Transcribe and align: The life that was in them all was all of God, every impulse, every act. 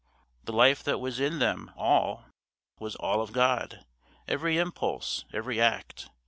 The 0.45 0.51
life 0.51 0.81
that 0.85 0.97
was 0.99 1.19
in 1.19 1.37
them 1.37 1.69
all 1.77 2.23
was 2.79 2.95
all 2.95 3.21
of 3.21 3.31
God, 3.31 3.85
every 4.27 4.57
impulse, 4.57 5.25
every 5.31 5.61
act. 5.61 6.09